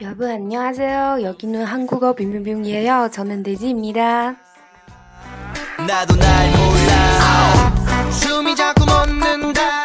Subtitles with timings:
[0.00, 1.18] 여러분 안녕하세요.
[1.22, 3.10] 여기는 한국어 빙빙빙이에요.
[3.12, 4.36] 저는 데지입니다.
[5.86, 9.83] 나도 날 몰라 숨이 자꾸 멎는다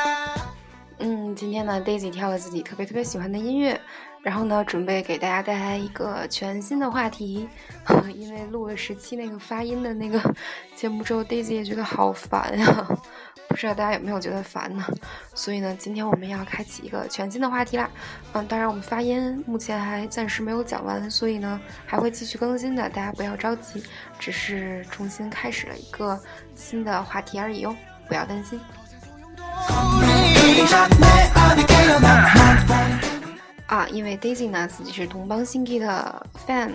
[1.01, 3.79] 嗯，今天呢，Daisy 挑了自己特别特别喜欢的音乐，
[4.21, 7.47] 然后呢，准备给大家带来一个全新的话题。
[8.17, 10.21] 因为录了十期那个发音的那个
[10.75, 12.85] 节目之后，Daisy 也觉得好烦呀，
[13.47, 14.85] 不知道大家有没有觉得烦呢？
[15.33, 17.89] 所以呢，今天我们要开启一个全新的话题啦。
[18.33, 23.81] 嗯，当然我们发音目前还暂时没有讲完，所以呢还会继续更新的，大家不要着急，
[24.19, 26.19] 只是重新开始了一个
[26.55, 27.73] 新的话题而已哦，
[28.09, 28.59] 不要担心。
[33.67, 36.71] 啊，因为 Daisy 呢自己是东邦新 K 的 fan，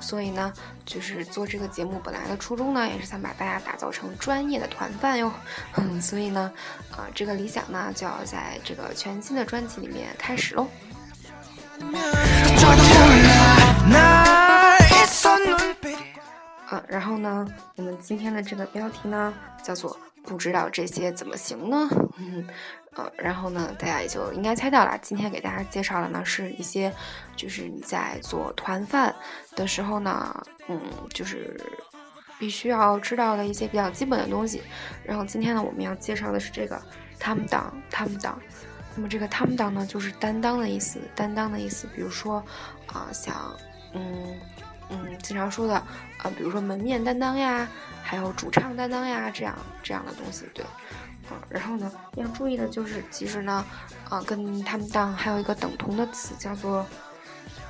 [0.00, 0.52] 所以呢，
[0.86, 5.30] 就是做这个节目本来的初衷呢，也是想把大家打造成专业的团饭哟。
[5.76, 6.50] 嗯，所以呢，
[6.92, 10.66] 啊，这个理想呢就要在这个全新的专辑里面开始喽。
[16.66, 21.86] 啊，然后呢，我们今天的这个标题呢叫做“不知道这些怎么行呢？”
[22.16, 22.46] 嗯，
[22.96, 26.92] 呃，然后呢，大家也就应该猜到了，今天给大家介绍的呢是一些，
[27.36, 29.14] 就是你在做团饭
[29.56, 30.80] 的时候呢，嗯，
[31.12, 31.60] 就是
[32.38, 34.62] 必须要知道的一些比较基本的东西。
[35.04, 36.80] 然后今天呢，我们要介绍的是这个
[37.18, 38.40] 他们党他们党。
[38.96, 41.88] 那么这个他们党呢，就是担当的意思，担当的意思。
[41.94, 42.44] 比如说
[42.86, 43.56] 啊，像
[43.92, 44.38] 嗯。
[44.90, 47.66] 嗯，经常说的，啊，比如说门面担当呀，
[48.02, 50.62] 还有主唱担当呀，这样这样的东西，对，
[51.28, 53.64] 啊，然后呢，要注意的就是，其实呢，
[54.08, 56.86] 啊，跟他们当还有一个等同的词叫做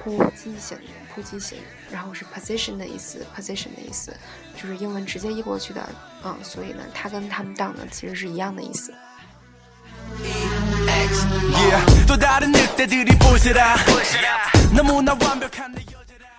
[0.02, 0.76] 扑击型，
[1.14, 1.58] 扑击型，
[1.90, 4.14] 然后是 position 的意思，position 的意思，
[4.56, 5.80] 就是英文直接译过去的，
[6.22, 8.92] 啊，所以呢，它跟他们当呢其实是一样的意思。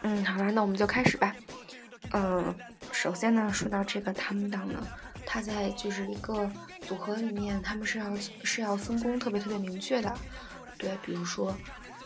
[0.04, 1.36] 嗯，好啦，那我们就开始吧。
[2.12, 2.54] 嗯，
[2.92, 4.80] 首先呢，说到这个他们党呢，
[5.26, 6.50] 它在就是一个
[6.88, 10.14] 组合里面，他们是要是要分工特别特别明确的。
[10.78, 11.56] 对，比如说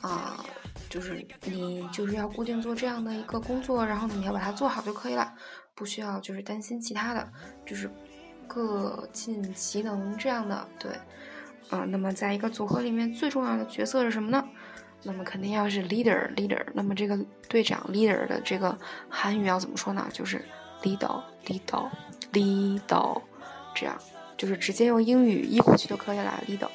[0.01, 0.44] 啊，
[0.90, 5.34] 就是你就是要固定做这样的一个工作，然后你要把它做好就可以了，
[5.75, 7.28] 不需要就是担心其他的，
[7.66, 7.90] 就是
[8.47, 10.67] 各尽其能这样的。
[10.79, 10.91] 对，
[11.69, 14.44] 啊，那么在一个组合里面最重要的角色是什么呢？
[15.03, 17.17] 那么肯定要是 leader leader，那么这个
[17.47, 18.78] 队长 leader 的这个
[19.09, 20.07] 韩语要怎么说呢？
[20.13, 20.44] 就是
[20.84, 21.90] leader leader
[22.34, 23.22] leader，
[23.73, 23.97] 这样
[24.40, 26.70] 就是直接用英语译过去就可以了 leader。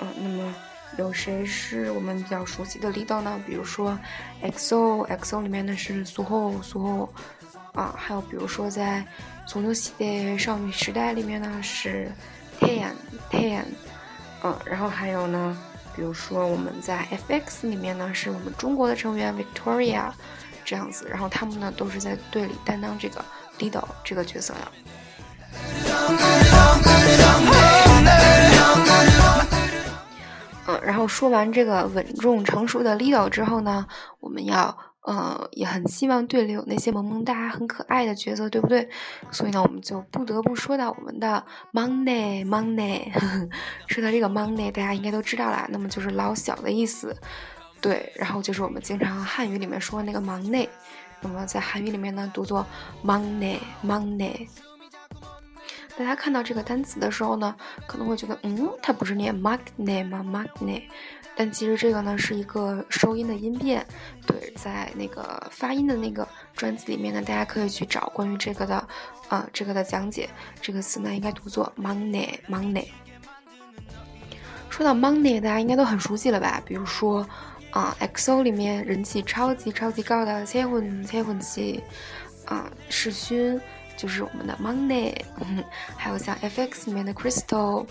[0.00, 0.54] 嗯，那么
[0.98, 3.40] 有谁是我们比较熟悉的 leader 呢？
[3.46, 3.98] 比如说
[4.42, 7.14] XO XO 里面的是苏后苏后
[7.72, 9.02] 啊，还有比如说在
[9.46, 12.12] 从牛系列少女时代里面呢是
[12.60, 12.92] Tan
[13.30, 13.64] Tan，
[14.42, 15.56] 嗯，然后还有呢。
[15.94, 20.10] 比如说我们在 FX 里面呢，是我们中国的成员 Victoria
[20.64, 23.22] 这样子，然后他们呢都是在队里担当这个
[23.58, 24.72] leader 这个角色的。
[30.66, 33.86] 嗯，然后说完这个稳重成熟的 leader 之后呢，
[34.20, 34.76] 我们要。
[35.04, 38.88] 呃，也很希望队里有那些萌萌哒、很可爱的角色，对不对？
[39.32, 43.10] 所以呢，我们就不得不说到我们的 Monday Monday。
[43.88, 47.16] 说到这个 Monday，大家应该都知道啦，那么就是老小的意思。
[47.80, 50.68] 对，然后就是我们经常汉语里面说那个忙内，
[51.20, 52.64] 那么在韩语里面呢，读作
[53.04, 54.46] Monday Monday。
[55.96, 57.54] 大家看到这个单词的时候呢，
[57.86, 60.82] 可能会觉得，嗯，它不是念 Monday 吗？Monday。
[61.34, 63.86] 但其实这个呢是一个收音的音变，
[64.26, 68.86] 对，在那个发音的那个专辑里面呢，大家可以去找关于这个的，
[69.28, 70.28] 啊，这个的讲解。
[70.60, 72.88] 这个词呢应该读作 money，money。
[74.68, 76.62] 说到 money，大家应该都很熟悉了吧？
[76.66, 77.26] 比如说，
[77.70, 81.82] 啊，XO 里面人气超级超级高的千魂千魂七，
[82.44, 83.58] 啊，世勋
[83.96, 85.14] 就是我们的 money，
[85.96, 87.86] 还有像 FX 里面的 Crystal，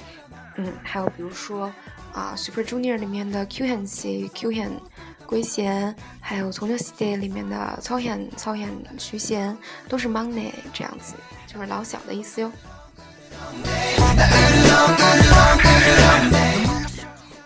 [0.56, 1.72] 嗯，还有比如说。
[2.14, 4.70] 啊，Super Junior 里面的 Q 贤熙、Q 贤
[5.26, 11.14] 圭贤，还有从牛系列里面的曹贤、曹贤徐贤，都是 Money 这样子，
[11.48, 12.52] 就是老小的意思哟。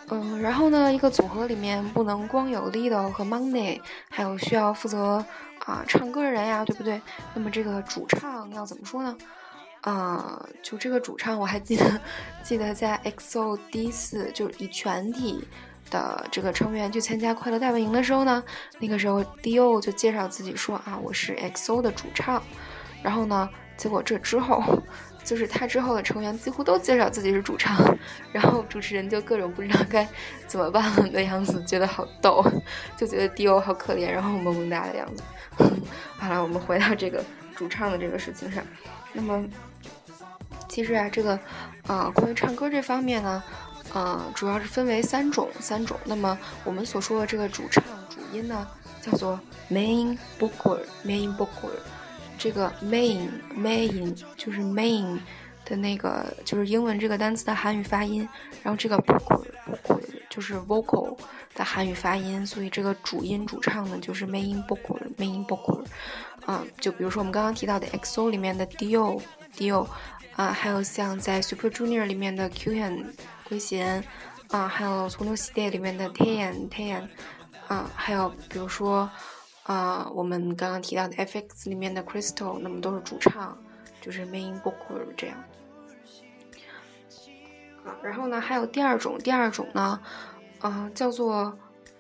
[0.10, 3.80] 嗯，然后呢，一个组合里面不能光有 Lido 和 Money，
[4.10, 5.24] 还有需要负责
[5.66, 7.02] 啊唱歌人呀，对不对？
[7.34, 9.18] 那么这个主唱要怎么说呢？
[9.82, 12.02] 啊，就这个主唱，我还记得，
[12.42, 15.44] 记得在 EXO 第一次就以全体
[15.92, 18.44] 的这个成员去参加快乐大本营的时候呢，
[18.80, 22.42] 那个时候 Dio 就介绍自己说啊，我是 EXO 的主唱。
[23.04, 23.48] 然后呢，
[23.78, 24.82] 结果这之后，
[25.26, 27.76] 就是他之后的成员几乎都介绍自己是主唱，
[28.32, 30.08] 然后主持人就各种不知道该
[30.48, 32.46] 怎么办了的样子，觉得好逗，
[32.96, 35.24] 就觉得 D.O 好可怜，然后萌萌哒的样子。
[36.18, 37.24] 好了，我们回到这个
[37.56, 38.64] 主唱的这个事情上。
[39.14, 39.44] 那么，
[40.70, 41.40] 其实啊，这个
[41.88, 43.44] 呃，关于唱歌这方面呢，
[43.94, 45.98] 呃，主要是分为三种，三种。
[46.06, 48.68] 那么我们所说的这个主唱主音呢，
[49.02, 49.40] 叫做
[49.72, 51.72] main vocal，main vocal。
[52.46, 53.28] 这个 main
[53.58, 55.18] main 就是 main
[55.66, 58.30] 的那个，就是英文这个单词的韩语发音。
[58.62, 60.00] 然后这个 vocal vocal
[60.30, 61.18] 就是 vocal
[61.56, 65.84] 的韩语发音，所以这个主音主唱呢就是 main vocal main vocal。
[66.46, 69.20] 啊，就比如说我们刚刚提到的 EXO 里面的 DIO
[69.58, 69.88] DIO，
[70.36, 73.06] 啊，还有像在 Super Junior 里面的 Kyuhyun
[73.50, 74.04] 圭贤，
[74.50, 77.08] 啊，还有从牛系列里面的 Tan Tan
[77.68, 79.10] 啊，还有比如说，
[79.66, 83.58] 啊，我们刚刚提到的 F.X 里面的 Crystal，那么都是主唱，
[84.02, 85.38] 就是 main vocal 这样。
[87.84, 90.00] 啊，然后呢，还有第二种，第二种呢，
[90.60, 91.58] 啊，叫做。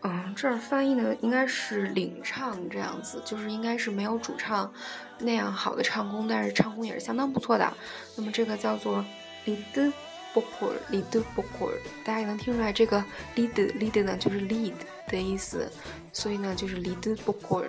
[0.08, 4.72] 嗯，这儿翻译的应该是领唱这样子，就是应该是没有主唱
[5.18, 7.74] 那样好的唱功，但是唱功也是相当不错的。
[8.16, 9.04] 那么这个叫做
[9.48, 9.92] lead
[10.36, 11.72] vocal，lead vocal，
[12.04, 13.04] 大家也能听出来，这个
[13.36, 14.74] lead lead 呢就是 lead
[15.08, 15.72] 的意思，
[16.14, 17.66] 所以呢就是 lead vocal。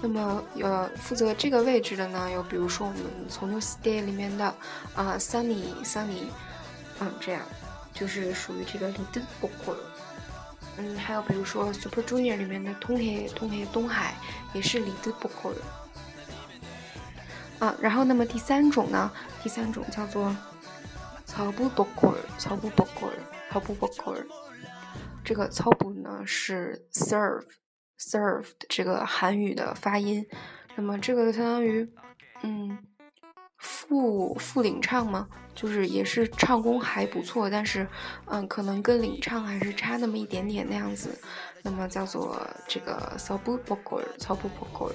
[0.00, 4.44] 那么呃，负责这个位置的呢，有比如说我们从 New Stay 里面的
[4.94, 6.26] 啊 Sunny Sunny，
[7.00, 7.42] 嗯，这样
[7.94, 9.76] 就是属于这个 lead vocal。
[10.78, 14.14] 嗯，还有比如说 Super Junior 里面的通黑通黑东海
[14.52, 15.54] 也是 lead vocal
[17.58, 17.74] 啊。
[17.80, 19.10] 然后那么第三种呢，
[19.42, 20.34] 第三种叫做
[21.34, 23.10] 草部 vocal，草部 vocal，
[23.50, 24.22] 草部 vocal。
[25.24, 27.44] 这个草部呢是 serve
[27.98, 30.26] serve 的这个韩语的发音，
[30.76, 31.90] 那么这个相当于
[32.42, 32.78] 嗯。
[33.56, 35.28] 副副领唱吗？
[35.54, 37.86] 就是也是唱功还不错，但是，
[38.26, 41.16] 嗯，可能跟领唱还是差那么一点点那样子。
[41.62, 44.90] 那么叫做这个 sobu vocal，sobu vocal。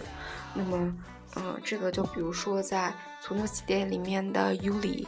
[0.54, 0.94] 那么，
[1.38, 2.90] 嗯，这个就比如说在
[3.22, 5.08] 《从头起点》里面的 Yuli，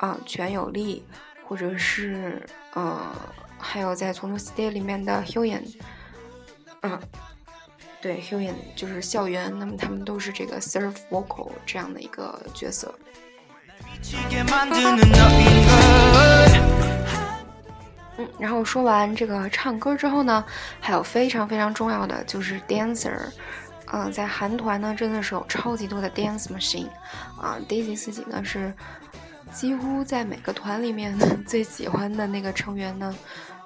[0.00, 1.04] 啊，全有力，
[1.46, 2.42] 或者是，
[2.74, 3.14] 呃，
[3.58, 5.62] 还有在《从头起点》里面的 Hyun，
[6.80, 7.00] 啊。
[8.02, 12.94] 对，Hyun 就是校园，那么他们都是这个 serve vocal 这样的一个角色。
[18.16, 20.42] 嗯，然后说完这个唱歌之后呢，
[20.80, 23.20] 还有非常非常重要的就是 dancer。
[23.92, 26.88] 嗯，在韩团呢，真的是有超级多的 dance machine。
[27.38, 28.72] 啊，Daisy 自己呢是
[29.52, 31.16] 几乎在每个团里面
[31.46, 33.14] 最喜欢的那个成员呢。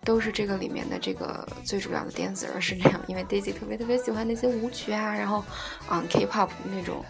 [0.06, 5.42] 都是这个里面的这个最主要的 dancer 是这样，因为 Daisy 特别特别喜欢那些舞曲啊，然后，
[5.90, 7.02] 嗯，K-pop 那种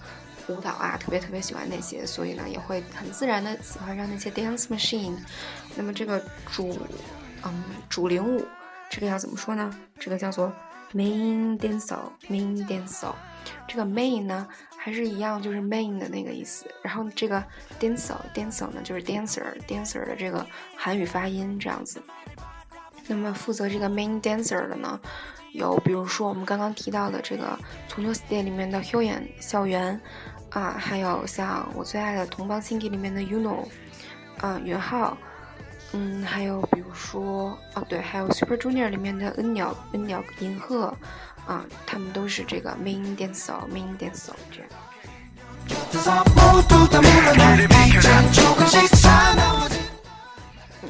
[0.47, 5.17] 舞蹈啊，特别特别喜欢那些，所以呢，也会很自然的喜欢上那些 dance machine。
[5.75, 6.79] 那么这个主，
[7.43, 8.47] 嗯，主领舞，
[8.89, 9.77] 这个要怎么说呢？
[9.99, 10.53] 这个叫做
[10.95, 13.13] main dancer，main dancer。
[13.67, 14.47] 这个 main 呢，
[14.85, 16.67] 还是一样，就是 main 的那个意思。
[16.83, 17.43] 然后这个
[17.81, 20.47] dancer，dancer 呢，就是 dancer，dancer 的这个
[20.77, 22.03] 韩语发音这样子。
[23.07, 25.01] 那么负责这个 main dancer 的呢，
[25.53, 27.45] 有比如说我们刚刚提到的这个
[27.89, 29.99] 《从头 Stay》里面的 Hyun 校园
[30.51, 33.67] 啊，还有像我最爱的《同胞新 K》里面的 Yuno
[34.39, 35.17] 啊元浩，
[35.93, 40.95] 嗯，还有比如说哦对，还有 Super Junior 里面的恩鸟恩鸟银鹤
[41.47, 44.69] 啊，他们都是这个 main dancer main dancer 这样。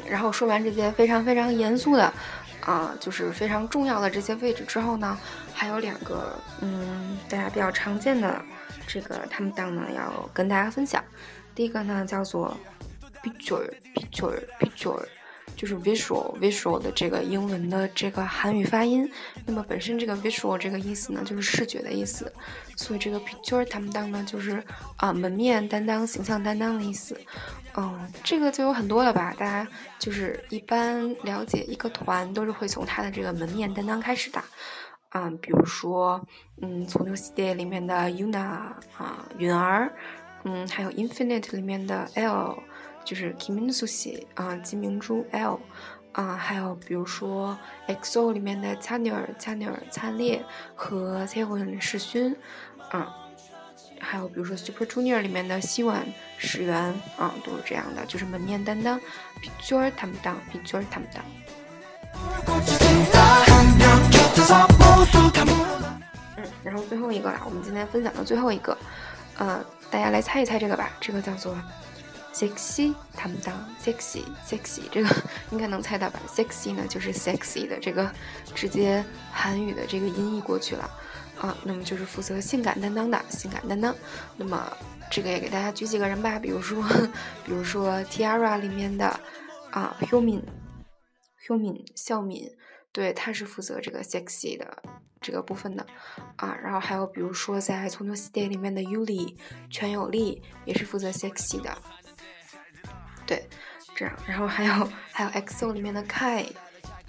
[0.09, 2.13] 然后说完这些非常非常严肃的，
[2.65, 5.19] 啊，就是非常重要的这些位置之后呢，
[5.53, 8.43] 还有两个，嗯，大家比较常见的
[8.87, 11.03] 这个他们档呢，要跟大家分享。
[11.55, 12.57] 第一个呢叫做
[13.23, 15.05] picture，picture，picture。
[15.57, 19.11] 就是 visual visual 的这个英文的这个韩语发音，
[19.47, 22.33] 那么本身这个 visual 这个意思呢，就是视觉的意思，
[22.77, 24.63] 所以这个 picture 担当呢，就是
[24.97, 27.17] 啊门面担当、形象担当的意思。
[27.77, 29.35] 嗯，这个就有很多了吧？
[29.37, 29.67] 大家
[29.99, 34.41] 就是一般了解一个团，都是会从他的这个门面担当开始的。
[35.09, 36.21] 啊，比如说，
[36.61, 38.39] 嗯，从 New City 里面的 Yuna
[38.97, 39.93] 啊，允儿，
[40.45, 42.59] 嗯，还有 Infinite 里面的 L。
[43.05, 45.61] 就是 Kim Min Soo 啊，金明珠 L
[46.13, 47.57] 啊，还有比如说
[47.87, 50.45] EXO 里面的 Chanyeol Chanyeol 灿烈
[50.75, 52.37] 和 Taehoon 世勋
[52.91, 53.15] 啊，
[54.01, 56.07] 还有比如说 Super Junior 里面的希婉
[56.39, 56.77] 石原
[57.19, 58.99] 啊，都是这样的，就是门面担当，
[59.41, 61.25] 比角儿担当，比角儿担当。
[66.37, 68.77] 嗯，然后最后一个啦，我们今天分享的最后一个。
[69.37, 71.57] 呃，大家来猜一猜这个吧，这个叫做
[72.35, 75.09] sexy 他们当 sexy sexy 这个
[75.53, 78.13] 应该能猜到吧？sexy 呢就是 sexy 的这个
[78.55, 80.91] 直接韩语的这个音译过去了
[81.41, 83.95] 啊，那么就是负责性感担当的性感担当。
[84.37, 84.77] 那么
[85.11, 86.83] 这个也给大家举几个人吧，比如说
[87.45, 89.07] 比如说 Tiara 里面的
[89.71, 90.43] 啊 Humin
[91.47, 92.51] Humin 孝敏。
[92.93, 94.83] 对，他是负责这个 sexy 的
[95.21, 95.85] 这个部分的
[96.37, 99.35] 啊，然后还有比如说在《从头 stay》里面的 Yuli
[99.69, 101.77] 全有力也是负责 sexy 的，
[103.27, 103.47] 对，
[103.95, 106.47] 这样，然后还有还有 EXO 里面的 Kai，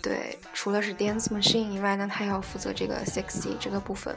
[0.01, 4.15] 对，除了是 Dance Machine 以外呢，他要负责这个 sexy 这个部分。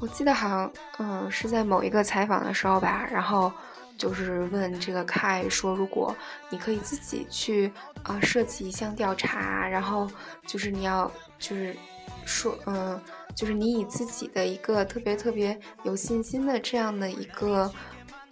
[0.00, 3.52] 我记得好像嗯是在某一个采访的时候吧，然后。
[3.96, 6.14] 就是问这个 Kai 说，如果
[6.50, 10.10] 你可以自己去啊设计一项调查，然后
[10.44, 11.76] 就是你要就是
[12.24, 13.00] 说嗯，
[13.36, 17.72] 就是你以自己的一个特别特别有信心的这样的一个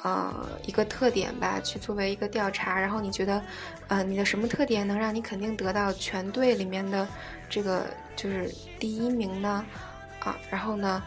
[0.03, 3.43] 呃一个特点吧，去作为一个调查，然后你觉得
[3.89, 7.07] 呃你的什么特点能让你肯定得到全队里面的
[7.49, 9.65] 这个就是第一名呢？
[10.21, 11.03] 啊，然后呢？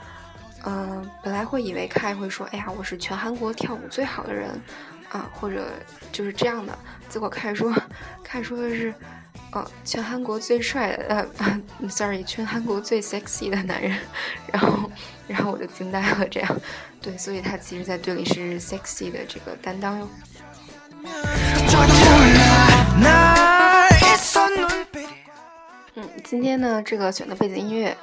[0.68, 4.50] 嗯，本来会以为凯会说：“哎呀，我是全韩国跳舞最好的人，
[5.10, 5.68] 啊，或者
[6.12, 6.75] 就是这样的。”
[7.08, 7.72] 结果凯说，
[8.24, 8.92] 凯说的是
[9.51, 13.98] ：“哦，全韩国最帅的，呃，sorry，全韩国最 sexy 的男人。
[14.51, 14.92] ”然后，
[15.27, 16.27] 然后我就惊呆了。
[16.30, 16.58] 这样，
[17.01, 20.10] 对，所以他其实在队里是 sexy 的这个担当哟。
[25.96, 27.96] 嗯，今天呢，这个选的背景音乐。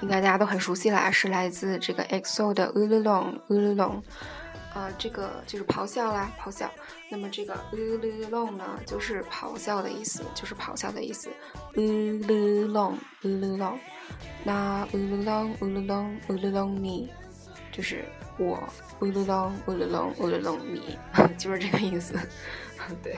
[0.00, 4.00] 应该大家都很熟悉啦，是来自这个 EXO 的 Ululong Ululong，
[4.74, 6.70] 呃，这个就是咆哮啦，咆哮。
[7.10, 11.30] 那么这个 Ululong 呢，就是咆哮的意思，就是咆哮的意思。
[11.74, 13.78] Ululong Ululong，
[14.44, 17.08] 那 Ululong Ululong Ululong me，
[17.72, 18.04] 就是
[18.38, 18.62] 我
[19.00, 20.98] Ululong Ululong Ululong me，
[21.38, 22.14] 就是这个意思。
[23.02, 23.16] 对。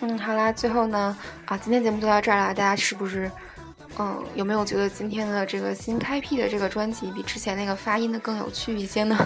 [0.00, 2.48] 嗯，好啦，最后呢，啊，今天节目就到这儿了。
[2.48, 3.30] 大家是不是，
[3.98, 9.16] 嗯，有没有觉得今天的这个新开辟的这个专辑比之前那个发音的更有趣一些呢？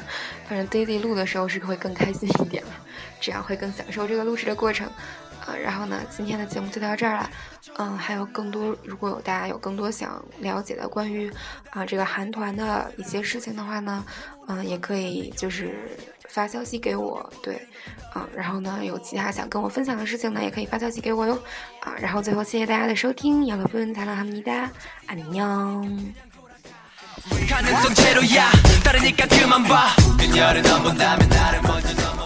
[0.47, 2.71] 反正 Daisy 录的时候是会更开心一点了，
[3.19, 4.87] 这样会更享受这个录制的过程。
[5.47, 7.31] 啊，然后呢，今天的节目就到这儿了。
[7.79, 11.33] 嗯，还有更多，如果有大家有更多想了解的关于
[11.71, 14.05] 啊这个韩团的一些事情的话呢，
[14.49, 15.75] 嗯，也可以就是
[16.30, 17.56] 发消息给我，对，
[18.14, 21.34] 啊，然后呢，有其他想跟我分享的事情呢，也可以发消息给我哟。
[21.82, 24.72] 啊，然后最后谢谢大家的收听，여러분사랑합니 다，
[25.08, 26.14] 안녕。
[27.48, 28.52] 가능성 제로야
[28.84, 32.17] 다르니까 그만 봐 그녀를 넘본다면 나를 먼저 넘어봐